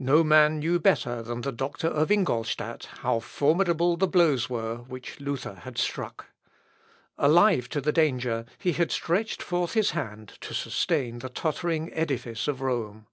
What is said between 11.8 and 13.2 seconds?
edifice of Rome.